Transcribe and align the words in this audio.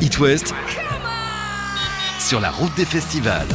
It 0.00 0.20
West 0.20 0.54
sur 2.20 2.40
la 2.40 2.50
route 2.52 2.74
des 2.76 2.84
festivals. 2.84 3.48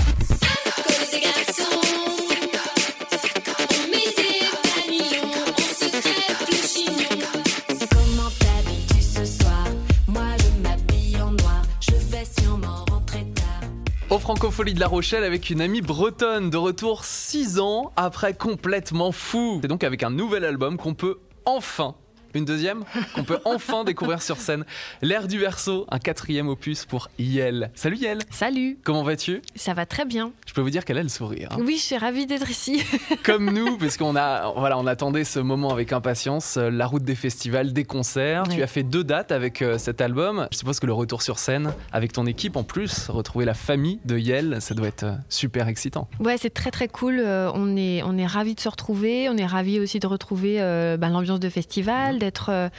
Au 14.09 14.19
Francophonie 14.19 14.73
de 14.73 14.79
La 14.79 14.87
Rochelle 14.87 15.23
avec 15.23 15.49
une 15.49 15.61
amie 15.61 15.81
bretonne 15.81 16.49
de 16.49 16.57
retour 16.57 17.05
6 17.05 17.59
ans 17.59 17.93
après 17.95 18.33
complètement 18.33 19.13
fou. 19.13 19.59
C'est 19.61 19.69
donc 19.69 19.83
avec 19.83 20.03
un 20.03 20.09
nouvel 20.09 20.43
album 20.43 20.77
qu'on 20.77 20.93
peut 20.93 21.19
enfin 21.45 21.95
une 22.33 22.45
deuxième 22.45 22.83
qu'on 23.15 23.23
peut 23.23 23.39
enfin 23.45 23.83
découvrir 23.85 24.21
sur 24.21 24.37
scène. 24.37 24.65
L'air 25.01 25.27
du 25.27 25.39
verso, 25.39 25.85
un 25.89 25.99
quatrième 25.99 26.47
opus 26.49 26.85
pour 26.85 27.09
Yel. 27.19 27.69
Salut 27.75 27.97
Yel, 27.97 28.19
Salut, 28.29 28.77
comment 28.83 29.03
vas-tu? 29.03 29.41
Ça 29.55 29.73
va 29.73 29.85
très 29.85 30.05
bien. 30.05 30.31
Je 30.47 30.53
peux 30.53 30.61
vous 30.61 30.69
dire 30.69 30.85
qu'elle 30.85 30.97
a 30.97 31.03
le 31.03 31.09
sourire. 31.09 31.49
hein. 31.51 31.57
Oui, 31.65 31.77
je 31.77 31.83
suis 31.83 31.97
ravie 31.97 32.25
d'être 32.25 32.49
ici. 32.49 32.83
Comme 33.23 33.51
nous, 33.51 33.77
parce 33.77 33.97
qu'on 33.97 34.15
a, 34.15 34.51
voilà, 34.57 34.77
on 34.77 34.87
attendait 34.87 35.23
ce 35.23 35.39
moment 35.39 35.71
avec 35.71 35.93
impatience. 35.93 36.57
euh, 36.57 36.69
La 36.69 36.85
route 36.87 37.03
des 37.03 37.15
festivals, 37.15 37.73
des 37.73 37.83
concerts. 37.83 38.43
Tu 38.49 38.61
as 38.63 38.67
fait 38.67 38.83
deux 38.83 39.03
dates 39.03 39.31
avec 39.31 39.61
euh, 39.61 39.77
cet 39.77 40.01
album. 40.01 40.47
Je 40.51 40.57
suppose 40.57 40.79
que 40.79 40.85
le 40.85 40.93
retour 40.93 41.21
sur 41.21 41.39
scène 41.39 41.73
avec 41.91 42.13
ton 42.13 42.25
équipe 42.25 42.55
en 42.55 42.63
plus, 42.63 43.09
retrouver 43.09 43.45
la 43.45 43.53
famille 43.53 43.99
de 44.05 44.17
Yel, 44.17 44.61
ça 44.61 44.73
doit 44.75 44.87
être 44.87 45.03
euh, 45.03 45.13
super 45.29 45.67
excitant. 45.67 46.07
Ouais, 46.19 46.37
c'est 46.37 46.53
très 46.53 46.71
très 46.71 46.87
cool. 46.87 47.21
On 47.25 47.75
est 47.77 48.01
on 48.03 48.17
est 48.17 48.25
ravis 48.25 48.55
de 48.55 48.59
se 48.59 48.69
retrouver. 48.69 49.29
On 49.29 49.37
est 49.37 49.45
ravis 49.45 49.79
aussi 49.79 49.99
de 49.99 50.07
retrouver 50.07 50.61
euh, 50.61 50.97
ben, 50.97 51.09
l'ambiance 51.09 51.39
de 51.39 51.49
festival, 51.49 52.19
d'être 52.23 52.49
euh, 52.49 52.69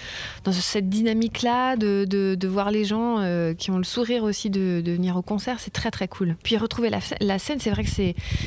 dans 0.44 0.52
cette 0.52 0.88
dynamique 0.88 1.42
là, 1.42 1.76
de, 1.76 2.04
de, 2.08 2.34
de 2.34 2.48
voir 2.48 2.70
les 2.70 2.84
gens 2.84 3.16
euh, 3.18 3.54
qui 3.54 3.70
ont 3.70 3.78
le 3.78 3.84
sourire 3.84 4.22
aussi 4.24 4.48
de, 4.50 4.80
de 4.84 4.92
venir 4.92 5.16
au 5.16 5.22
concert. 5.22 5.56
C'est 5.60 5.72
très 5.72 5.90
très 5.90 6.08
cool. 6.08 6.36
Puis 6.42 6.56
retrouver 6.56 6.90
la, 6.90 6.98
sc- 7.00 7.16
la 7.20 7.38
scène, 7.38 7.58
c'est 7.60 7.70
vrai 7.70 7.84
que 7.84 7.90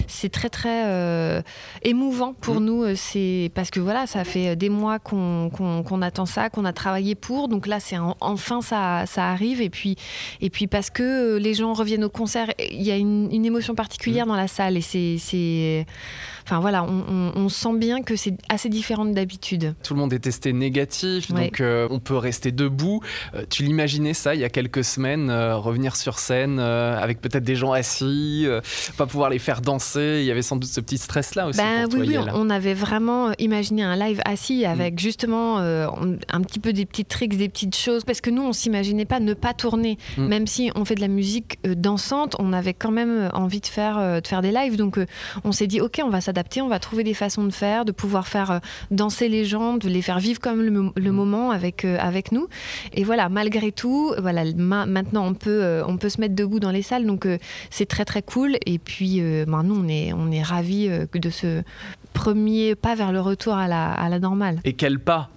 c'est 0.07 0.30
très 0.30 0.49
très 0.49 0.83
euh, 0.88 1.41
émouvant 1.83 2.33
pour 2.33 2.55
Mhm. 2.59 2.66
nous. 2.66 2.95
C'est 2.95 3.52
parce 3.55 3.69
que 3.72 3.80
voilà, 3.80 4.07
ça 4.07 4.23
fait 4.23 4.55
des 4.55 4.69
mois 4.69 4.99
qu'on 4.99 5.49
qu'on 5.52 6.02
attend 6.02 6.25
ça, 6.25 6.49
qu'on 6.49 6.66
a 6.66 6.73
travaillé 6.73 7.16
pour. 7.16 7.47
Donc 7.47 7.67
là, 7.67 7.79
c'est 7.79 7.97
en- 7.97 8.17
enfin 8.22 8.61
ça 8.61 9.05
ça 9.05 9.29
arrive. 9.29 9.61
Et 9.61 9.69
puis 9.69 9.95
Et 10.41 10.50
puis 10.50 10.67
parce 10.67 10.89
que 10.89 11.38
les 11.38 11.53
gens 11.53 11.73
reviennent 11.73 12.03
au 12.03 12.09
concert, 12.09 12.47
il 12.59 12.81
y 12.83 12.91
a 12.91 12.97
une, 12.97 13.29
une 13.31 13.45
émotion 13.45 13.75
particulière 13.75 14.25
Mm. 14.25 14.29
dans 14.29 14.35
la 14.35 14.47
salle 14.47 14.77
et 14.77 14.81
c'est, 14.81 15.85
enfin 16.44 16.59
voilà, 16.59 16.83
on, 16.83 17.03
on- 17.09 17.31
on 17.35 17.50
sent 17.50 17.75
bien 17.77 18.02
que 18.02 18.16
c'est 18.16 18.35
assez 18.50 18.69
différent 18.69 19.05
de 19.05 19.13
d'habitude. 19.17 19.73
Tout 19.83 19.94
le 19.95 20.00
monde 20.00 20.13
est 20.13 20.19
testé 20.19 20.53
négatif, 20.53 20.86
Ouais. 21.31 21.45
donc 21.45 21.61
euh, 21.61 21.88
on 21.89 21.99
peut 21.99 22.17
rester 22.17 22.52
debout. 22.52 23.02
Euh, 23.33 23.43
tu 23.49 23.63
l'imaginais 23.63 24.13
ça 24.13 24.35
il 24.35 24.41
y 24.41 24.43
a 24.43 24.49
quelques 24.49 24.83
semaines, 24.83 25.29
euh, 25.29 25.57
revenir 25.57 25.95
sur 25.95 26.19
scène 26.19 26.59
avec 26.59 27.21
peut-être 27.21 27.44
des 27.44 27.55
gens 27.55 27.71
assis, 27.71 28.47
pas 28.97 29.05
pouvoir 29.05 29.29
les 29.29 29.39
faire 29.39 29.61
danser. 29.61 30.19
Il 30.21 30.25
y 30.25 30.31
avait 30.31 30.41
sans 30.41 30.55
doute 30.55 30.69
ce 30.69 30.79
petit 30.81 30.97
stress-là 30.97 31.47
aussi 31.47 31.59
Ben 31.59 31.83
pour 31.83 31.99
toi, 31.99 31.99
oui, 31.99 32.17
oui, 32.17 32.25
on 32.33 32.49
avait 32.49 32.73
vraiment 32.73 33.31
imaginé 33.39 33.83
un 33.83 33.95
live 33.95 34.21
assis 34.25 34.66
avec 34.66 34.99
justement 34.99 35.57
un 35.57 36.41
petit 36.41 36.59
peu 36.59 36.73
des 36.73 36.85
petits 36.85 37.05
tricks, 37.05 37.38
des 37.38 37.49
petites 37.49 37.75
choses, 37.75 38.03
parce 38.03 38.22
que 38.22 38.29
nous, 38.29 38.44
on 38.44 38.53
s'imaginait 38.53 39.05
pas 39.05 39.19
ne 39.19 39.33
pas 39.33 39.53
tourner, 39.53 39.97
Mm. 40.17 40.27
même 40.27 40.47
si 40.47 40.72
on 40.75 40.85
fait 40.85 40.95
de 40.95 41.01
la 41.01 41.07
musique 41.07 41.59
dansante, 41.63 42.35
on 42.39 42.53
avait 42.53 42.73
quand 42.73 42.91
même 42.91 43.29
envie 43.33 43.61
de 43.61 43.67
faire, 43.67 44.22
de 44.22 44.27
faire 44.27 44.41
des 44.41 44.51
lives, 44.51 44.75
donc 44.77 44.99
on 45.44 45.51
s'est 45.51 45.67
dit, 45.67 45.81
ok, 45.81 46.01
on 46.03 46.09
va 46.09 46.22
s'adapter, 46.22 46.61
on 46.61 46.67
va 46.67 46.79
trouver 46.79 47.03
des 47.03 47.13
façons 47.13 47.44
de 47.44 47.51
faire, 47.51 47.85
de 47.85 47.91
pouvoir 47.91 48.27
faire 48.27 48.59
danser 48.91 49.29
les 49.29 49.45
gens, 49.45 49.77
de 49.77 49.89
les 49.89 50.01
faire 50.01 50.19
vivre 50.19 50.39
comme 50.39 50.61
le, 50.61 50.77
le 50.95 51.11
Mm. 51.11 51.16
moment 51.16 51.52
avec, 51.52 51.86
euh, 51.86 51.97
avec 52.00 52.31
nous. 52.31 52.47
Et 52.94 53.03
voilà, 53.03 53.30
malgré 53.30 53.72
tout, 53.72 54.14
voilà, 54.20 54.44
ma- 54.56 54.86
maintenant 54.86 55.25
on 55.28 55.34
peut, 55.34 55.64
euh, 55.64 55.84
on 55.88 55.97
peut 55.97 56.09
se 56.09 56.19
mettre 56.22 56.36
debout 56.36 56.59
dans 56.59 56.72
les 56.72 56.81
salles, 56.81 57.06
donc 57.06 57.25
euh, 57.25 57.38
c'est 57.69 57.86
très 57.88 58.06
très 58.06 58.22
cool. 58.22 58.58
Et 58.66 58.78
puis, 58.80 59.22
ben, 59.47 59.64
nous, 59.64 59.75
on 59.84 59.88
est, 59.88 60.14
on 60.14 60.31
est 60.31 60.42
ravis 60.44 60.89
de 61.14 61.30
ce 61.30 61.64
premier 62.13 62.75
pas 62.75 62.96
vers 62.96 63.12
le 63.12 63.22
retour 63.22 63.53
à 63.53 63.68
la, 63.68 63.91
à 63.91 64.09
la 64.09 64.19
normale. 64.19 64.59
Et 64.66 64.74
quel 64.74 65.00
pas 65.00 65.29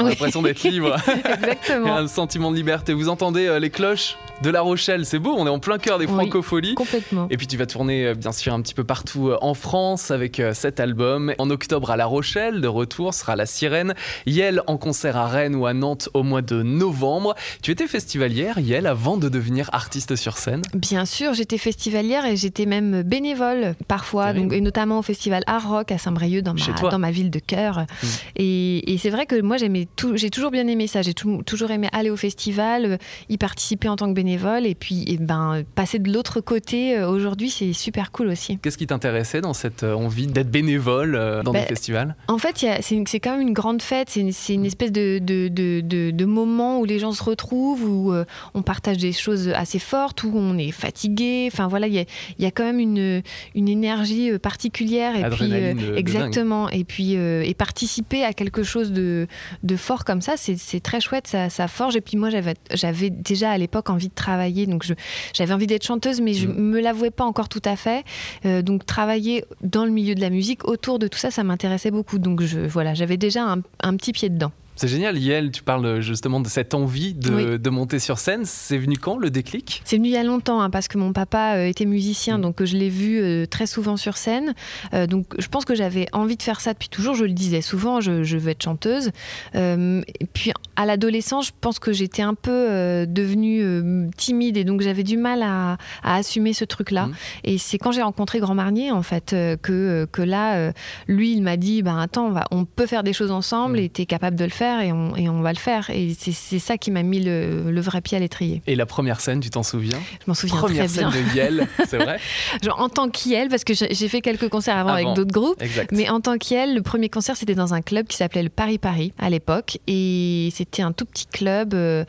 On 0.00 0.06
a 0.06 0.10
l'impression 0.10 0.42
d'être 0.42 0.62
libre. 0.68 0.96
Il 1.06 1.12
y 1.12 1.22
a 1.22 1.34
Exactement. 1.34 1.96
un 1.96 2.08
sentiment 2.08 2.50
de 2.50 2.56
liberté. 2.56 2.92
Vous 2.92 3.08
entendez 3.08 3.46
euh, 3.46 3.58
les 3.58 3.70
cloches 3.70 4.16
de 4.42 4.50
La 4.50 4.60
Rochelle, 4.62 5.06
c'est 5.06 5.20
beau, 5.20 5.32
on 5.38 5.46
est 5.46 5.50
en 5.50 5.60
plein 5.60 5.78
cœur 5.78 5.98
des 5.98 6.06
Oui. 6.06 6.12
francopholies. 6.12 6.74
Complètement. 6.74 7.28
Et 7.30 7.36
puis 7.36 7.46
tu 7.46 7.56
vas 7.56 7.66
tourner 7.66 8.06
euh, 8.06 8.14
bien 8.14 8.32
sûr 8.32 8.52
un 8.52 8.60
petit 8.60 8.74
peu 8.74 8.82
partout 8.82 9.28
euh, 9.28 9.38
en 9.40 9.54
France 9.54 10.10
avec 10.10 10.42
cet 10.52 10.80
album. 10.80 11.32
En 11.38 11.50
octobre 11.50 11.90
à 11.90 11.96
La 11.96 12.06
Rochelle, 12.06 12.60
de 12.60 12.66
retour 12.68 13.14
sera 13.14 13.36
La 13.36 13.46
Sirène. 13.46 13.94
Yel 14.26 14.62
en 14.66 14.76
concert 14.76 15.16
à 15.16 15.28
Rennes 15.28 15.54
ou 15.54 15.66
à 15.66 15.72
Nantes 15.74 16.08
au 16.14 16.22
mois 16.24 16.42
de 16.42 16.62
novembre. 16.62 17.34
Tu 17.62 17.70
étais 17.70 17.86
festivalière, 17.86 18.58
Yel, 18.58 18.86
avant 18.86 19.16
de 19.16 19.28
devenir 19.28 19.70
artiste 19.72 20.16
sur 20.16 20.36
scène? 20.38 20.62
Bien 20.74 21.04
sûr, 21.06 21.34
j'étais 21.34 21.58
festivalière 21.58 22.26
et 22.26 22.36
j'étais 22.36 22.66
même 22.66 23.02
bénévole 23.02 23.74
parfois, 23.88 24.32
donc, 24.32 24.52
et 24.52 24.60
notamment 24.60 24.98
au 24.98 25.02
festival 25.02 25.42
Art 25.46 25.68
Rock 25.68 25.92
à 25.92 25.98
Saint-Brieuc, 25.98 26.42
dans 26.42 26.54
ma, 26.54 26.60
toi. 26.78 26.90
dans 26.90 26.98
ma 26.98 27.10
ville 27.12 27.30
de 27.30 27.38
cœur. 27.38 27.78
Mm. 28.02 28.06
Et, 28.36 28.92
et 28.92 28.98
c'est 28.98 29.10
vrai 29.10 29.26
que 29.26 29.40
moi, 29.40 29.56
j'aimais 29.56 29.83
j'ai 30.14 30.30
toujours 30.30 30.50
bien 30.50 30.66
aimé 30.66 30.86
ça. 30.86 31.02
J'ai 31.02 31.14
tou- 31.14 31.42
toujours 31.42 31.70
aimé 31.70 31.88
aller 31.92 32.10
au 32.10 32.16
festival, 32.16 32.84
euh, 32.84 32.96
y 33.28 33.38
participer 33.38 33.88
en 33.88 33.96
tant 33.96 34.08
que 34.08 34.14
bénévole 34.14 34.66
et 34.66 34.74
puis 34.74 35.04
eh 35.08 35.16
ben, 35.16 35.62
passer 35.74 35.98
de 35.98 36.12
l'autre 36.12 36.40
côté 36.40 36.96
euh, 36.96 37.08
aujourd'hui, 37.08 37.50
c'est 37.50 37.72
super 37.72 38.12
cool 38.12 38.28
aussi. 38.28 38.58
Qu'est-ce 38.58 38.78
qui 38.78 38.86
t'intéressait 38.86 39.40
dans 39.40 39.54
cette 39.54 39.82
euh, 39.82 39.94
envie 39.94 40.26
d'être 40.26 40.50
bénévole 40.50 41.12
dans 41.44 41.52
Ben, 41.52 41.60
des 41.60 41.66
festivals? 41.66 42.16
En 42.28 42.38
fait, 42.38 42.64
c'est 42.80 43.20
quand 43.20 43.32
même 43.32 43.40
une 43.46 43.52
grande 43.52 43.82
fête. 43.82 44.08
C'est 44.10 44.20
une, 44.20 44.64
espèce 44.64 44.92
de, 44.92 45.18
de, 45.18 45.48
de, 45.48 46.24
moment 46.24 46.80
où 46.80 46.84
les 46.84 46.98
gens 46.98 47.12
se 47.12 47.22
retrouvent, 47.22 47.84
où 47.84 48.14
on 48.54 48.62
partage 48.62 48.98
des 48.98 49.12
choses 49.12 49.48
assez 49.48 49.78
fortes, 49.78 50.24
où 50.24 50.32
on 50.34 50.56
est 50.58 50.70
fatigué. 50.70 51.48
Enfin 51.52 51.68
voilà, 51.68 51.86
il 51.86 51.94
y 51.94 51.98
a, 51.98 52.04
y 52.38 52.46
a 52.46 52.50
quand 52.50 52.64
même 52.64 52.80
une, 52.80 53.22
une 53.54 53.68
énergie 53.68 54.38
particulière. 54.38 55.16
Et 55.16 55.24
Adrénaline 55.24 55.76
puis, 55.76 55.98
exactement. 55.98 56.68
Et 56.70 56.84
puis, 56.84 57.12
et 57.12 57.54
participer 57.54 58.24
à 58.24 58.32
quelque 58.32 58.62
chose 58.62 58.92
de, 58.92 59.26
de 59.62 59.73
fort 59.76 60.04
comme 60.04 60.20
ça, 60.20 60.34
c'est 60.36 60.80
très 60.80 61.00
chouette. 61.00 61.26
Ça, 61.26 61.50
ça 61.50 61.68
forge. 61.68 61.96
Et 61.96 62.00
puis 62.00 62.16
moi, 62.16 62.28
j'avais 62.72 63.10
déjà 63.10 63.50
à 63.50 63.58
l'époque 63.58 63.90
envie 63.90 64.08
de 64.08 64.14
travailler. 64.14 64.66
Donc 64.66 64.84
j'avais 65.32 65.52
envie 65.54 65.66
d'être 65.66 65.84
chanteuse, 65.84 66.20
mais 66.20 66.34
je 66.34 66.46
Mhm. 66.46 66.54
me 66.58 66.80
l'avouais 66.80 67.10
pas 67.10 67.24
encore 67.24 67.48
tout 67.48 67.62
à 67.64 67.76
fait. 67.76 68.04
Euh, 68.44 68.62
donc 68.62 68.86
travailler 68.86 69.44
dans 69.62 69.84
le 69.84 69.90
milieu 69.90 70.14
de 70.14 70.20
la 70.20 70.30
musique, 70.30 70.66
autour 70.66 70.98
de 70.98 71.08
tout 71.08 71.18
ça, 71.18 71.30
ça 71.30 71.42
m'intéressait 71.44 71.90
beaucoup. 71.90 72.18
Donc 72.18 72.42
je, 72.42 72.60
voilà, 72.60 72.94
j'avais 72.94 73.16
déjà 73.16 73.42
un, 73.44 73.58
un 73.82 73.96
petit 73.96 74.12
pied 74.12 74.28
dedans. 74.28 74.52
C'est 74.76 74.88
génial, 74.88 75.16
Yel, 75.18 75.50
tu 75.52 75.62
parles 75.62 75.86
euh, 75.86 76.00
justement 76.00 76.40
de 76.40 76.48
cette 76.48 76.74
envie 76.74 77.14
de, 77.14 77.32
Oui. 77.32 77.58
de 77.60 77.70
monter 77.70 77.98
sur 78.00 78.18
scène. 78.18 78.44
C'est 78.44 78.76
venu 78.78 78.96
quand 78.98 79.16
le 79.18 79.30
déclic? 79.30 79.80
C'est 79.84 79.96
venu 79.96 80.08
il 80.08 80.12
y 80.14 80.16
a 80.16 80.24
longtemps, 80.24 80.60
hein, 80.60 80.70
parce 80.70 80.88
que 80.88 80.98
mon 80.98 81.12
papa 81.12 81.54
euh, 81.56 81.66
était 81.68 81.84
musicien, 81.84 82.38
Mm. 82.38 82.40
donc 82.42 82.60
euh, 82.60 82.66
je 82.66 82.76
l'ai 82.76 82.88
vu 82.88 83.20
euh, 83.22 83.46
très 83.46 83.66
souvent 83.66 83.96
sur 83.96 84.16
scène. 84.16 84.54
Euh, 84.92 85.06
donc 85.06 85.26
je 85.38 85.46
pense 85.46 85.64
que 85.64 85.74
j'avais 85.76 86.06
envie 86.12 86.36
de 86.36 86.42
faire 86.42 86.60
ça 86.60 86.72
depuis 86.72 86.88
toujours. 86.88 87.14
Je 87.14 87.24
le 87.24 87.32
disais 87.32 87.60
souvent, 87.60 88.00
je, 88.00 88.24
je 88.24 88.36
veux 88.36 88.50
être 88.50 88.64
chanteuse. 88.64 89.10
Euh, 89.54 90.02
et 90.20 90.26
puis 90.26 90.50
à 90.76 90.86
l'adolescence, 90.86 91.46
je 91.46 91.52
pense 91.60 91.78
que 91.78 91.92
j'étais 91.92 92.22
un 92.22 92.34
peu 92.34 93.06
devenue 93.06 94.10
timide 94.16 94.56
et 94.56 94.64
donc 94.64 94.80
j'avais 94.80 95.02
du 95.04 95.16
mal 95.16 95.42
à, 95.42 95.76
à 96.02 96.16
assumer 96.16 96.52
ce 96.52 96.64
truc-là. 96.64 97.06
Mm. 97.06 97.14
Et 97.44 97.58
c'est 97.58 97.78
quand 97.78 97.92
j'ai 97.92 98.02
rencontré 98.02 98.40
Grand 98.40 98.54
Marnier 98.54 98.90
en 98.90 99.02
fait 99.02 99.30
que, 99.62 100.06
que 100.10 100.22
là, 100.22 100.72
lui, 101.06 101.32
il 101.32 101.42
m'a 101.42 101.56
dit, 101.56 101.82
ben 101.82 101.98
attends, 101.98 102.26
on, 102.26 102.32
va, 102.32 102.44
on 102.50 102.64
peut 102.64 102.86
faire 102.86 103.02
des 103.04 103.12
choses 103.12 103.30
ensemble 103.30 103.74
Mm. 103.76 103.76
et 103.84 103.88
tu 103.88 104.02
es 104.02 104.06
capable 104.06 104.36
de 104.36 104.44
le 104.44 104.50
faire 104.50 104.63
et 104.82 104.92
on, 104.92 105.16
et 105.16 105.28
on 105.28 105.40
va 105.42 105.52
le 105.52 105.58
faire. 105.58 105.90
Et 105.90 106.14
c'est 106.18 106.58
ça 106.58 106.78
qui 106.78 106.90
m'a 106.90 107.02
mis 107.02 107.20
le, 107.20 107.70
le 107.70 107.80
vrai 107.80 108.00
pied 108.00 108.16
à 108.16 108.20
l'étrier. 108.20 108.62
Et 108.66 108.74
la 108.76 108.86
première 108.86 109.20
scène, 109.20 109.40
tu 109.40 109.50
t'en 109.50 109.62
souviens? 109.62 109.98
Je 110.20 110.24
m'en 110.26 110.34
souviens 110.34 110.56
Première 110.56 110.86
très 110.86 111.00
bien. 111.00 111.10
scène 111.10 111.24
de 111.30 111.36
Yel, 111.36 111.68
c'est 111.88 111.98
vrai? 111.98 112.18
Genre, 112.62 112.80
en 112.80 112.88
tant 112.88 113.08
qu'IEL, 113.08 113.48
parce 113.48 113.64
que 113.64 113.74
j'ai 113.74 114.08
fait 114.08 114.20
quelques 114.20 114.48
concerts 114.48 114.76
avant, 114.76 114.90
Avant. 114.94 115.04
avec 115.12 115.16
d'autres 115.16 115.32
groupes. 115.32 115.60
Exact. 115.62 115.90
Mais 115.92 116.08
en 116.08 116.20
tant 116.20 116.36
qu'IEL, 116.38 116.74
le 116.74 116.82
premier 116.82 117.08
concert, 117.08 117.36
c'était 117.36 117.54
dans 117.54 117.74
un 117.74 117.82
club 117.82 118.06
qui 118.06 118.16
s'appelait 118.16 118.42
le 118.42 118.48
Paris 118.48 118.78
Paris 118.78 119.12
à 119.18 119.30
l'époque. 119.30 119.78
Et 119.86 120.50
c'était 120.54 120.82
un 120.82 120.92
tout 120.92 121.04
petit 121.04 121.26
club. 121.26 121.74
euh, 121.74 122.04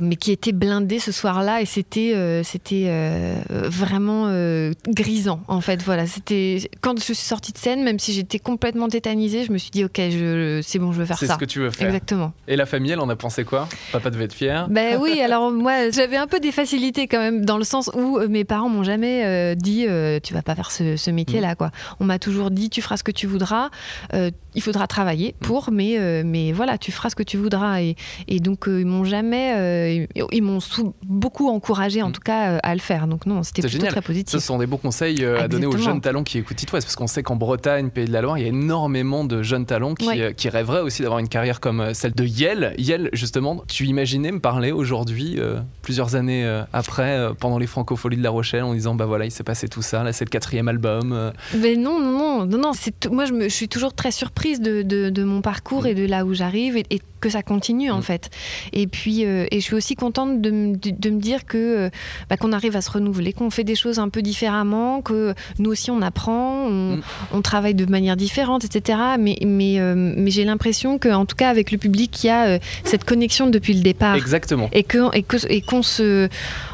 mais 0.00 0.16
qui 0.16 0.32
était 0.32 0.52
blindé 0.52 0.98
ce 0.98 1.12
soir-là 1.12 1.60
et 1.60 1.66
c'était 1.66 2.12
euh, 2.14 2.42
c'était 2.42 2.84
euh, 2.88 3.36
vraiment 3.50 4.26
euh, 4.28 4.72
grisant 4.88 5.40
en 5.48 5.60
fait 5.60 5.82
voilà 5.82 6.06
c'était 6.06 6.70
quand 6.80 6.98
je 6.98 7.04
suis 7.04 7.14
sortie 7.14 7.52
de 7.52 7.58
scène 7.58 7.82
même 7.84 7.98
si 7.98 8.12
j'étais 8.12 8.38
complètement 8.38 8.88
tétanisée 8.88 9.44
je 9.44 9.52
me 9.52 9.58
suis 9.58 9.70
dit 9.70 9.84
ok 9.84 9.96
je 9.98 10.60
c'est 10.62 10.78
bon 10.78 10.92
je 10.92 10.98
veux 11.00 11.04
faire 11.04 11.18
C'est 11.18 11.26
ça 11.26 11.34
ce 11.34 11.38
que 11.38 11.44
tu 11.44 11.60
veux 11.60 11.70
faire. 11.70 11.86
exactement 11.88 12.32
Et 12.48 12.56
la 12.56 12.66
famille, 12.66 12.92
elle 12.92 13.00
en 13.00 13.08
a 13.08 13.16
pensé 13.16 13.44
quoi? 13.44 13.68
Papa 13.92 14.10
devait 14.10 14.24
être 14.24 14.32
fier. 14.34 14.68
ben 14.68 14.98
oui, 15.00 15.20
alors 15.20 15.50
moi 15.50 15.90
j'avais 15.90 16.16
un 16.16 16.26
peu 16.26 16.40
des 16.40 16.52
facilités 16.52 17.06
quand 17.06 17.18
même 17.18 17.44
dans 17.44 17.58
le 17.58 17.64
sens 17.64 17.90
où 17.94 18.18
euh, 18.18 18.28
mes 18.28 18.44
parents 18.44 18.68
m'ont 18.68 18.84
jamais 18.84 19.24
euh, 19.24 19.54
dit 19.54 19.86
euh, 19.86 20.18
tu 20.22 20.32
vas 20.34 20.42
pas 20.42 20.54
faire 20.54 20.70
ce, 20.70 20.96
ce 20.96 21.10
métier-là 21.10 21.54
quoi. 21.56 21.70
On 22.00 22.04
m'a 22.04 22.18
toujours 22.18 22.50
dit 22.50 22.70
tu 22.70 22.80
feras 22.82 22.96
ce 22.96 23.04
que 23.04 23.12
tu 23.12 23.26
voudras, 23.26 23.70
euh, 24.14 24.30
il 24.54 24.62
faudra 24.62 24.86
travailler 24.86 25.34
pour, 25.40 25.70
mais, 25.72 25.98
euh, 25.98 26.22
mais 26.24 26.52
voilà, 26.52 26.78
tu 26.78 26.92
feras 26.92 27.10
ce 27.10 27.16
que 27.16 27.22
tu 27.22 27.36
voudras. 27.36 27.80
Et, 27.82 27.96
et 28.28 28.40
donc, 28.40 28.68
euh, 28.68 28.80
ils 28.80 28.86
m'ont 28.86 29.04
jamais. 29.04 29.54
euh, 29.56 30.06
ils 30.32 30.42
m'ont 30.42 30.58
beaucoup 31.04 31.48
encouragé, 31.48 32.02
en 32.02 32.08
Mm. 32.08 32.12
tout 32.12 32.20
cas, 32.20 32.56
à 32.62 32.74
le 32.74 32.80
faire. 32.80 33.06
Donc, 33.06 33.26
non, 33.26 33.42
c'était 33.42 33.62
plutôt 33.62 33.76
génial. 33.78 33.92
très 33.92 34.00
Ce 34.00 34.06
positif. 34.06 34.38
sont 34.40 34.58
des 34.58 34.66
bons 34.66 34.76
conseils 34.76 35.24
à 35.24 35.48
donner 35.48 35.66
aux 35.66 35.76
jeunes 35.76 36.00
talents 36.00 36.22
qui 36.24 36.38
écoutent 36.38 36.62
It 36.62 36.72
West, 36.72 36.86
parce 36.86 36.96
qu'on 36.96 37.06
sait 37.06 37.22
qu'en 37.22 37.36
Bretagne, 37.36 37.90
Pays 37.90 38.04
de 38.06 38.12
la 38.12 38.20
Loire, 38.22 38.38
il 38.38 38.42
y 38.42 38.44
a 38.44 38.48
énormément 38.48 39.24
de 39.24 39.42
jeunes 39.42 39.66
talents 39.66 39.94
qui, 39.94 40.06
Ouais. 40.06 40.34
qui 40.36 40.48
rêveraient 40.48 40.80
aussi 40.82 41.02
d'avoir 41.02 41.18
une 41.18 41.28
carrière 41.28 41.60
comme 41.60 41.94
celle 41.94 42.12
de 42.12 42.24
Yel. 42.24 42.74
Yel, 42.78 43.10
justement, 43.12 43.62
tu 43.68 43.86
imaginais 43.86 44.30
me 44.32 44.40
parler 44.40 44.70
aujourd'hui, 44.72 45.38
plusieurs 45.82 46.14
années 46.14 46.44
après, 46.72 47.28
pendant 47.40 47.58
les 47.58 47.66
Francopholies 47.66 48.16
de 48.16 48.22
La 48.22 48.30
Rochelle, 48.30 48.62
en 48.62 48.74
disant 48.74 48.94
bah 48.94 49.06
voilà, 49.06 49.24
il 49.24 49.30
s'est 49.30 49.44
passé 49.44 49.68
tout 49.68 49.82
ça, 49.82 50.02
là 50.02 50.12
c'est 50.12 50.24
le 50.24 50.30
quatrième 50.30 50.68
album. 50.68 51.32
Mais 51.56 51.76
non, 51.76 51.98
non, 52.00 52.12
non, 52.12 52.46
non, 52.46 52.58
non. 52.58 52.72
Moi, 53.10 53.24
je, 53.26 53.32
me, 53.32 53.44
je 53.44 53.54
suis 53.54 53.68
toujours 53.68 53.92
très 53.94 54.10
surprise 54.10 54.43
de, 54.52 54.82
de, 54.82 55.10
de 55.10 55.24
mon 55.24 55.40
parcours 55.40 55.86
et 55.86 55.94
de 55.94 56.04
là 56.06 56.24
où 56.24 56.34
j'arrive 56.34 56.76
et, 56.76 56.84
et 56.90 57.00
que 57.20 57.28
ça 57.30 57.42
continue 57.42 57.90
en 57.90 57.98
Mm. 57.98 58.02
fait. 58.02 58.30
Et 58.74 58.86
puis, 58.86 59.24
euh, 59.24 59.46
et 59.50 59.60
je 59.60 59.64
suis 59.64 59.74
aussi 59.74 59.94
contente 59.94 60.40
de, 60.42 60.50
me- 60.50 60.76
de, 60.76 60.90
de 60.96 61.10
me 61.10 61.18
dire 61.20 61.46
que 61.46 61.56
euh, 61.58 61.90
bah, 62.28 62.36
qu'on 62.36 62.52
arrive 62.52 62.76
à 62.76 62.82
se 62.82 62.90
renouveler, 62.90 63.32
qu'on 63.32 63.48
fait 63.50 63.64
des 63.64 63.74
choses 63.74 63.98
un 63.98 64.08
peu 64.10 64.20
différemment, 64.22 65.00
que 65.00 65.34
nous 65.58 65.70
aussi 65.70 65.90
on 65.90 66.02
apprend, 66.02 66.66
on, 66.66 66.96
Mm. 66.96 67.02
on 67.32 67.40
travaille 67.42 67.74
de 67.74 67.86
manière 67.86 68.16
différente, 68.16 68.64
etc. 68.64 68.98
Mais, 69.18 69.38
mais, 69.46 69.80
euh, 69.80 69.94
mais 69.96 70.30
j'ai 70.30 70.44
l'impression 70.44 70.98
qu'en 70.98 71.24
tout 71.24 71.36
cas 71.36 71.48
avec 71.48 71.72
le 71.72 71.78
public, 71.78 72.22
il 72.22 72.26
y 72.26 72.30
a 72.30 72.44
euh, 72.46 72.58
cette 72.84 73.04
connexion 73.04 73.48
depuis 73.48 73.72
le 73.74 73.80
départ 73.80 74.14
Exactement. 74.16 74.68
et 74.72 74.82
que 74.82 75.14
et 75.16 75.22
que 75.22 75.36
et 75.48 75.60
qu'on 75.62 75.82
se 75.82 76.28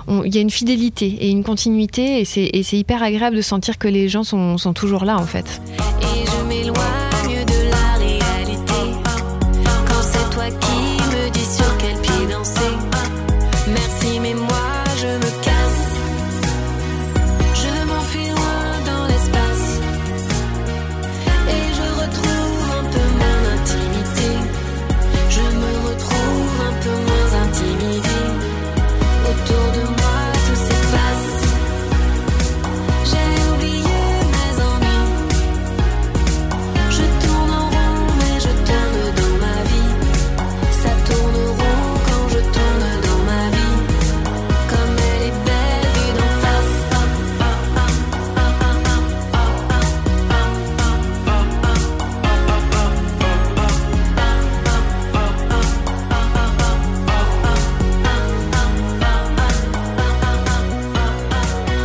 on- 0.08 0.24
il 0.24 0.34
y 0.34 0.38
a 0.38 0.40
une 0.40 0.50
fidélité 0.50 1.06
et 1.20 1.28
une 1.30 1.44
continuité 1.44 2.20
et 2.20 2.24
c'est 2.24 2.50
et 2.52 2.62
c'est 2.64 2.76
hyper 2.78 3.02
agréable 3.02 3.36
de 3.36 3.42
sentir 3.42 3.78
que 3.78 3.86
les 3.88 4.08
gens 4.08 4.24
sont, 4.24 4.58
sont 4.58 4.72
toujours 4.72 5.04
là 5.04 5.16
en 5.16 5.26
fait. 5.26 5.60
Et 6.02 6.09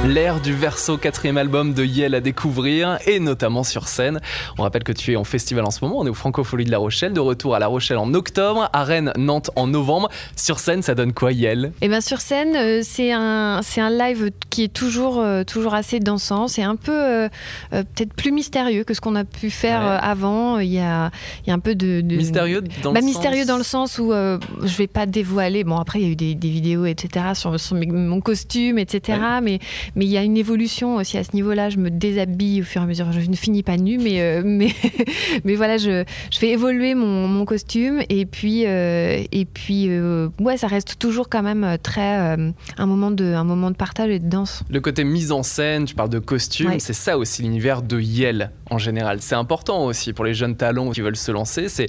L'ère 0.08 0.40
du 0.40 0.54
verso, 0.54 0.98
quatrième 0.98 1.38
album 1.38 1.74
de 1.74 1.84
Yel 1.84 2.14
à 2.14 2.22
découvrir, 2.22 3.00
et 3.08 3.20
notamment 3.20 3.64
sur 3.64 3.88
scène. 3.88 4.20
On 4.58 4.62
rappelle 4.62 4.84
que 4.84 4.92
tu 4.92 5.14
es 5.14 5.16
en 5.16 5.24
festival 5.24 5.66
en 5.66 5.72
ce 5.72 5.84
moment, 5.84 5.98
on 6.00 6.06
est 6.06 6.10
au 6.10 6.14
Francofolie 6.14 6.64
de 6.64 6.70
La 6.72 6.78
Rochelle, 6.78 7.12
de 7.12 7.20
retour 7.20 7.56
à 7.56 7.60
La 7.60 7.66
Rochelle 7.68 7.98
en 7.98 8.14
octobre, 8.14 8.70
à 8.72 8.84
Rennes, 8.84 9.12
Nantes 9.18 9.50
en 9.56 9.66
novembre. 9.68 10.10
Sur 10.36 10.60
scène, 10.60 10.84
ça 10.84 10.94
donne 10.94 11.12
quoi 11.12 11.32
Yel 11.32 11.72
Et 11.82 11.88
bien 11.88 12.02
sur 12.02 12.22
scène, 12.22 12.56
euh, 12.56 12.82
c'est 12.84 13.12
un 13.14 13.62
un 13.78 13.90
live 13.90 14.32
qui 14.52 14.64
est 14.66 14.74
toujours 14.74 15.20
euh, 15.20 15.44
toujours 15.44 15.74
assez 15.74 16.00
dansant. 16.00 16.48
C'est 16.48 16.64
un 16.64 16.76
peu 16.76 16.92
euh, 16.94 17.30
peut-être 17.72 18.14
plus 18.14 18.32
mystérieux 18.32 18.84
que 18.84 18.94
ce 18.94 19.02
qu'on 19.02 19.16
a 19.16 19.24
pu 19.26 19.50
faire 19.50 19.82
Ouais. 19.82 19.98
avant. 20.02 20.60
Il 20.60 20.72
y 20.72 20.80
a 20.80 21.10
il 21.46 21.50
y 21.50 21.52
a 21.52 21.56
un 21.56 21.60
peu 21.60 21.74
de, 21.76 22.02
de- 22.02 22.16
Mystérieux 22.16 22.62
dans 22.84 22.94
bah, 22.94 23.00
le 23.00 23.06
mystérieux 23.06 23.40
sens- 23.40 23.48
dans 23.48 23.58
le 23.58 23.64
sens 23.64 23.98
où 24.00 24.12
je 24.12 24.78
vais 24.78 24.88
pas 24.88 25.06
dévoiler. 25.08 25.64
Bon, 25.64 25.78
après, 25.78 26.00
il 26.00 26.06
y 26.06 26.10
a 26.10 26.12
eu 26.12 26.16
des, 26.16 26.36
des 26.36 26.50
vidéos, 26.50 26.86
etc., 26.86 27.26
sur, 27.34 27.60
sur 27.60 27.76
mes- 27.76 27.86
mon 27.88 28.22
costume, 28.22 28.78
etc. 28.78 29.18
Mais 29.42 29.60
mais 29.96 30.06
il 30.06 30.12
y 30.12 30.18
a 30.18 30.24
une 30.24 30.38
évolution 30.38 30.96
aussi 30.96 31.18
à 31.18 31.24
ce 31.24 31.32
niveau-là. 31.34 31.70
Je 31.70 31.78
me 31.78 31.90
déshabille 31.90 32.62
au 32.62 32.64
fur 32.64 32.82
et 32.82 32.84
à 32.84 32.88
mesure. 32.88 33.12
Je 33.12 33.30
ne 33.30 33.36
finis 33.36 33.64
pas 33.64 33.78
nue, 33.78 33.98
mais 33.98 34.22
euh, 34.22 34.42
mais 34.46 34.70
mais 35.44 35.56
voilà, 35.56 35.78
je, 35.78 36.04
je 36.32 36.38
fais 36.38 36.50
évoluer 36.50 36.96
mon, 36.96 37.28
mon 37.28 37.46
costume 37.46 38.02
et 38.10 38.26
puis 38.26 38.66
euh, 38.66 39.24
et 39.32 39.46
puis 39.46 39.86
euh, 39.90 40.30
ouais, 40.40 40.58
ça 40.58 40.68
reste 40.68 41.00
toujours 41.00 41.30
quand 41.30 41.44
même 41.44 41.78
très 41.82 42.36
un 42.78 42.86
moment 42.86 43.12
de 43.12 43.26
un 43.26 43.44
moment 43.44 43.72
de 43.72 43.76
partage 43.76 44.10
et 44.10 44.20
de 44.20 44.28
danse. 44.30 44.64
Le 44.70 44.82
côté 44.82 45.04
mise 45.04 45.32
en 45.32 45.44
scène, 45.44 45.86
tu 45.86 45.96
parles 45.96 46.10
de 46.10 46.20
costume, 46.20 46.68
Ouais. 46.68 46.80
c'est 46.80 46.94
ça 46.94 47.18
aussi 47.18 47.42
l'univers 47.44 47.82
de 47.82 48.00
Yel 48.00 48.52
en 48.70 48.78
général. 48.78 49.18
C'est 49.22 49.36
important 49.36 49.86
aussi 49.86 50.14
pour 50.14 50.26
les 50.26 50.34
jeunes 50.34 50.56
talents 50.56 50.92
qui 50.92 51.02
veulent 51.02 51.16
se 51.16 51.32
lancer. 51.32 51.70
C'est 51.70 51.88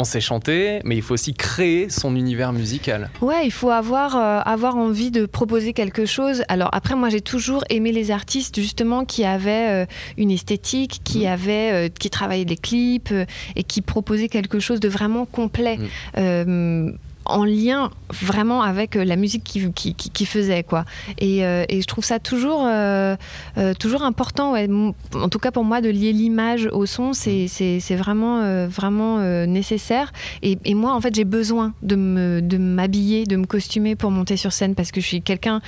on 0.00 0.04
sait 0.04 0.20
chanter, 0.20 0.80
mais 0.84 0.96
il 0.96 1.02
faut 1.02 1.14
aussi 1.14 1.34
créer 1.34 1.90
son 1.90 2.16
univers 2.16 2.52
musical. 2.52 3.10
Ouais, 3.20 3.44
il 3.44 3.50
faut 3.50 3.70
avoir, 3.70 4.16
euh, 4.16 4.40
avoir 4.44 4.76
envie 4.76 5.10
de 5.10 5.26
proposer 5.26 5.74
quelque 5.74 6.06
chose. 6.06 6.42
Alors 6.48 6.70
après, 6.72 6.96
moi, 6.96 7.10
j'ai 7.10 7.20
toujours 7.20 7.64
aimé 7.68 7.92
les 7.92 8.10
artistes 8.10 8.56
justement 8.60 9.04
qui 9.04 9.24
avaient 9.24 9.84
euh, 9.84 9.86
une 10.16 10.30
esthétique, 10.30 11.02
qui 11.04 11.26
avaient, 11.26 11.72
euh, 11.72 11.88
qui 11.88 12.08
travaillaient 12.08 12.46
des 12.46 12.56
clips 12.56 13.12
et 13.56 13.62
qui 13.62 13.82
proposaient 13.82 14.28
quelque 14.28 14.58
chose 14.58 14.80
de 14.80 14.88
vraiment 14.88 15.26
complet. 15.26 15.78
Mm. 16.16 16.96
En 17.30 17.44
lien 17.44 17.90
vraiment 18.10 18.62
avec 18.62 18.96
euh, 18.96 19.04
la 19.04 19.16
musique 19.16 19.44
qui, 19.44 19.72
qui, 19.72 19.94
qui- 19.94 20.10
qui 20.10 20.26
faisait 20.26 20.62
quoi. 20.64 20.84
Et, 21.18 21.44
euh, 21.44 21.64
et 21.68 21.80
je 21.80 21.86
trouve 21.86 22.04
ça 22.04 22.18
toujours 22.18 22.64
euh, 22.66 23.16
euh, 23.56 23.72
toujours 23.74 24.02
important 24.02 24.52
ouais. 24.52 24.68
En 25.14 25.28
tout 25.28 25.38
cas 25.38 25.50
pour 25.50 25.64
moi 25.64 25.80
de 25.80 25.88
lier 25.88 26.12
l'image 26.12 26.68
au 26.72 26.86
son 26.86 27.12
c'est 27.12 27.46
c'est 27.48 27.96
vraiment 27.96 28.66
vraiment 28.66 29.18
nécessaire. 29.46 30.12
Et, 30.42 30.58
et 30.64 30.74
moi 30.74 30.92
en 30.94 31.00
fait 31.00 31.14
j'ai 31.14 31.24
besoin 31.24 31.72
de 31.82 31.96
me 31.96 32.40
de 32.42 32.58
m'habiller 32.58 33.24
de 33.24 33.36
me 33.36 33.46
costumer 33.46 33.96
pour 33.96 34.10
monter 34.10 34.36
sur 34.36 34.52
scène 34.52 34.74
parce 34.74 34.90
que 34.92 35.00
je 35.00 35.06
suis 35.06 35.22
quelqu'un 35.22 35.60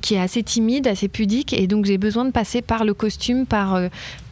qui 0.00 0.14
est 0.14 0.20
assez 0.20 0.42
timide 0.42 0.86
assez 0.86 1.08
pudique. 1.08 1.52
Et 1.52 1.66
donc 1.66 1.84
j'ai 1.86 1.98
besoin 1.98 2.24
de 2.24 2.30
passer 2.30 2.62
par 2.62 2.84
le 2.84 2.94
costume 2.94 3.46
par 3.46 3.80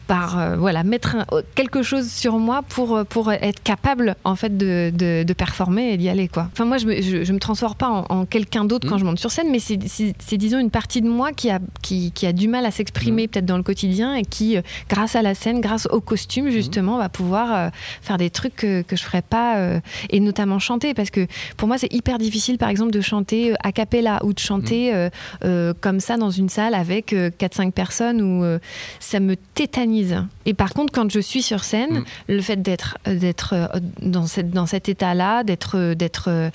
par 0.07 0.39
euh, 0.39 0.55
voilà 0.55 0.83
mettre 0.83 1.15
un- 1.17 1.25
quelque 1.55 1.83
chose 1.83 2.09
sur 2.11 2.39
moi 2.39 2.61
pour 2.67 2.95
euh, 2.95 3.03
pour 3.03 3.31
être 3.31 3.61
capable 3.61 4.15
en 4.23 4.35
fait 4.35 4.57
de, 4.57 4.91
de, 4.93 5.23
de 5.23 5.33
performer 5.33 5.91
et 5.93 5.97
d'y 5.97 6.07
aller 6.09 6.27
quoi. 6.27 6.47
Enfin 6.53 6.65
moi 6.65 6.77
je 6.77 6.85
me, 6.87 7.01
je, 7.01 7.23
je 7.23 7.33
me 7.33 7.39
transforme 7.39 7.75
pas 7.75 7.89
en, 7.89 8.05
en 8.09 8.25
quelqu'un 8.25 8.63
d'autre 8.65 8.87
quand 8.87 8.95
Mhm. 8.95 8.99
je 9.01 9.05
monte 9.05 9.19
sur 9.19 9.31
scène 9.31 9.47
mais 9.51 9.59
c'est 9.59 10.37
disons 10.37 10.59
une 10.59 10.69
partie 10.71 11.01
de 11.01 11.09
moi 11.09 11.31
qui 11.33 11.49
a 11.49 11.59
qui, 11.81 12.11
qui 12.11 12.25
a 12.25 12.33
du 12.33 12.47
mal 12.47 12.65
à 12.65 12.71
s'exprimer 12.71 13.27
peut-être 13.27 13.45
dans 13.45 13.57
le 13.57 13.63
quotidien 13.63 14.15
et 14.15 14.23
qui 14.23 14.57
euh, 14.57 14.61
grâce 14.89 15.15
à 15.15 15.21
la 15.21 15.33
scène 15.35 15.59
grâce 15.61 15.87
au 15.91 15.99
costume 16.01 16.49
justement 16.49 16.97
va 16.97 17.09
pouvoir 17.09 17.53
euh, 17.55 17.69
faire 18.01 18.17
des 18.17 18.29
trucs 18.29 18.55
que, 18.55 18.81
que 18.83 18.95
je 18.95 19.03
ferais 19.03 19.21
pas 19.21 19.57
euh, 19.57 19.79
et 20.09 20.19
notamment 20.19 20.59
chanter 20.59 20.93
parce 20.93 21.09
que 21.09 21.27
pour 21.57 21.67
moi 21.67 21.77
c'est 21.77 21.91
hyper 21.93 22.17
difficile 22.17 22.57
par 22.57 22.69
exemple 22.69 22.91
de 22.91 23.01
chanter 23.01 23.51
euh, 23.51 23.55
a 23.63 23.71
cappella 23.71 24.19
ou 24.23 24.33
de 24.33 24.39
chanter 24.39 24.93
euh, 24.95 25.09
euh, 25.43 25.73
comme 25.81 25.99
ça 25.99 26.15
dans 26.17 26.31
une 26.31 26.49
salle 26.49 26.73
avec 26.75 27.11
4-5 27.13 27.71
personnes 27.71 28.21
où 28.21 28.43
euh, 28.43 28.59
ça 28.99 29.19
me 29.19 29.35
tétanise. 29.35 29.96
Et 30.45 30.53
par 30.53 30.73
contre, 30.73 30.91
quand 30.93 31.11
je 31.11 31.19
suis 31.19 31.41
sur 31.41 31.63
scène, 31.63 31.99
Mm. 31.99 32.03
le 32.29 32.41
fait 32.41 32.61
d'être 32.61 32.97
d'être 33.05 33.53
euh, 33.53 33.67
dans 34.01 34.25
cette 34.27 34.51
dans 34.51 34.65
cet 34.65 34.89
état-là, 34.89 35.43
d'être 35.43 35.77
euh, 35.77 35.95
d'être 35.95 36.25
euh, 36.29 36.49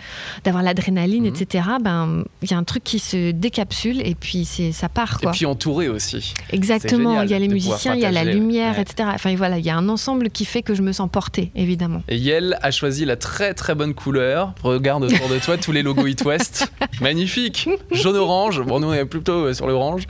d'avoir 0.44 0.62
l'adrénaline, 0.62 1.25
Mm. 1.25 1.26
etc. 1.34 1.64
Ben 1.82 2.25
il 2.42 2.50
y 2.50 2.54
a 2.54 2.58
un 2.58 2.64
truc 2.64 2.84
qui 2.84 2.99
se 2.99 3.30
décapsule 3.32 4.00
et 4.06 4.14
puis 4.14 4.44
c'est 4.44 4.72
ça 4.72 4.88
part 4.88 5.18
Et 5.22 5.26
puis 5.28 5.46
entouré 5.46 5.88
aussi. 5.88 6.34
Exactement. 6.50 7.22
Il 7.22 7.30
y 7.30 7.34
a 7.34 7.38
les 7.38 7.49
musiciens, 7.49 7.94
il 7.94 8.00
y 8.00 8.04
a 8.04 8.11
la 8.11 8.25
lumière, 8.25 8.75
Ouais. 8.76 8.82
etc. 8.82 9.08
Enfin 9.14 9.34
voilà, 9.37 9.58
il 9.58 9.64
y 9.64 9.70
a 9.70 9.76
un 9.76 9.88
ensemble 9.88 10.30
qui 10.30 10.44
fait 10.44 10.62
que 10.62 10.75
je 10.75 10.82
me 10.82 10.92
sens 10.92 11.08
portée, 11.11 11.50
évidemment. 11.54 12.02
Et 12.08 12.16
Yel 12.16 12.58
a 12.62 12.70
choisi 12.70 13.04
la 13.04 13.16
très 13.16 13.54
très 13.54 13.75
bonne 13.75 13.94
couleur. 13.94 14.54
Regarde 14.62 15.04
autour 15.04 15.28
de 15.28 15.38
toi 15.38 15.56
tous 15.56 15.72
les 15.72 15.82
logos 15.82 16.06
It 16.06 16.22
West. 16.25 16.70
Magnifique. 17.00 17.68
Jaune-orange. 17.90 18.62
Bon, 18.62 18.78
nous 18.80 18.88
on 18.88 18.92
est 18.94 19.04
plutôt 19.04 19.52
sur 19.54 19.66
l'orange. 19.66 20.04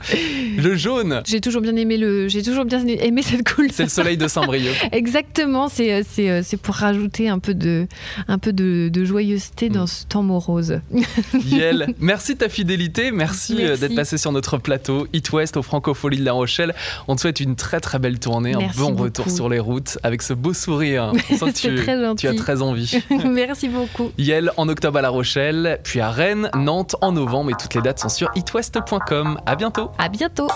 Le 0.57 0.75
jaune, 0.75 1.21
J'ai 1.25 1.41
toujours 1.41 1.61
bien 1.61 1.75
aimé 1.75 1.97
le, 1.97 2.27
j'ai 2.27 2.43
toujours 2.43 2.65
bien 2.65 2.85
aimé 2.85 3.21
cette 3.29 3.47
couleur. 3.49 3.71
c'est 3.73 3.83
le 3.83 3.89
soleil 3.89 4.17
de 4.17 4.27
Saint-Brieuc. 4.27 4.75
Exactement, 4.91 5.67
c'est 5.69 5.93
euh, 5.93 6.01
c'est 6.09 6.29
euh, 6.29 6.41
c'est 6.43 6.57
pour 6.57 6.75
rajouter 6.75 7.29
un 7.29 7.39
peu 7.39 7.53
de 7.53 7.87
un 8.27 8.37
peu 8.37 8.53
de, 8.53 8.89
de 8.89 9.05
joyeuseté 9.05 9.69
dans 9.69 9.87
ce 9.87 10.05
temps 10.05 10.23
morose. 10.23 10.79
Yel, 11.45 11.93
merci 11.99 12.33
de 12.33 12.39
ta 12.39 12.49
fidélité. 12.49 13.11
Merci, 13.11 13.55
euh, 13.59 13.67
Merci. 13.69 13.81
d'être 13.81 13.95
passé 13.95 14.17
sur 14.17 14.31
notre 14.31 14.57
plateau 14.57 15.07
It 15.13 15.31
West 15.31 15.57
au 15.57 15.61
Francofolie 15.61 16.17
de 16.17 16.25
La 16.25 16.33
Rochelle. 16.33 16.73
On 17.07 17.15
te 17.15 17.21
souhaite 17.21 17.39
une 17.39 17.55
très 17.55 17.79
très 17.79 17.99
belle 17.99 18.19
tournée, 18.19 18.53
Merci 18.57 18.79
un 18.79 18.81
bon 18.83 18.89
beaucoup. 18.91 19.03
retour 19.03 19.29
sur 19.29 19.49
les 19.49 19.59
routes 19.59 19.97
avec 20.03 20.21
ce 20.21 20.33
beau 20.33 20.53
sourire. 20.53 21.11
On 21.13 21.37
sent 21.37 21.51
que 21.51 21.57
C'est 21.59 21.69
tu, 21.69 21.75
très 21.75 22.01
gentil. 22.01 22.21
tu 22.21 22.27
as 22.27 22.35
très 22.35 22.61
envie. 22.61 22.99
Merci 23.25 23.69
beaucoup. 23.69 24.11
Yel 24.17 24.51
en 24.57 24.67
octobre 24.69 24.99
à 24.99 25.01
La 25.01 25.09
Rochelle, 25.09 25.79
puis 25.83 25.99
à 25.99 26.09
Rennes, 26.11 26.49
Nantes 26.55 26.95
en 27.01 27.11
novembre 27.11 27.51
et 27.51 27.53
toutes 27.59 27.73
les 27.75 27.81
dates 27.81 27.99
sont 27.99 28.09
sur 28.09 28.29
itwest.com. 28.35 29.39
À 29.45 29.55
bientôt. 29.55 29.91
À 29.97 30.09
bientôt. 30.09 30.47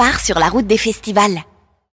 Part 0.00 0.18
sur 0.18 0.38
la 0.38 0.48
route 0.48 0.66
des 0.66 0.78
festivals. 0.78 1.44